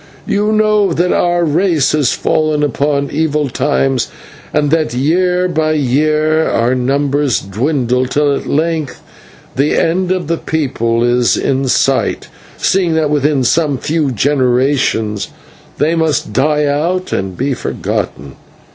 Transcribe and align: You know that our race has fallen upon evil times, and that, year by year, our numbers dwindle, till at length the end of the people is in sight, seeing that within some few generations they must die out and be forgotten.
You 0.25 0.51
know 0.51 0.93
that 0.93 1.11
our 1.11 1.43
race 1.45 1.91
has 1.91 2.11
fallen 2.11 2.63
upon 2.63 3.11
evil 3.11 3.49
times, 3.49 4.07
and 4.51 4.71
that, 4.71 4.95
year 4.95 5.47
by 5.47 5.73
year, 5.73 6.49
our 6.49 6.73
numbers 6.73 7.39
dwindle, 7.39 8.07
till 8.07 8.35
at 8.35 8.47
length 8.47 8.99
the 9.55 9.77
end 9.77 10.11
of 10.11 10.25
the 10.25 10.37
people 10.39 11.03
is 11.03 11.37
in 11.37 11.67
sight, 11.67 12.29
seeing 12.57 12.95
that 12.95 13.11
within 13.11 13.43
some 13.43 13.77
few 13.77 14.09
generations 14.11 15.27
they 15.77 15.93
must 15.93 16.33
die 16.33 16.65
out 16.65 17.13
and 17.13 17.37
be 17.37 17.53
forgotten. 17.53 18.37